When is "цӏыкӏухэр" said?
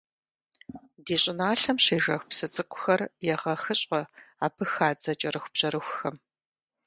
2.53-3.01